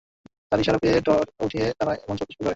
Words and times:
তার 0.49 0.59
ইশারা 0.59 0.79
পেয়ে 0.81 0.97
উট 0.97 1.07
উঠে 1.39 1.61
দাঁড়ায় 1.69 1.99
এবং 2.03 2.15
চলতে 2.17 2.33
শুরু 2.33 2.43
করে। 2.43 2.49